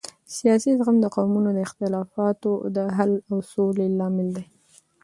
[0.37, 4.45] سیاسي زغم د قومونو د اختلافاتو د حل او سولې لامل دی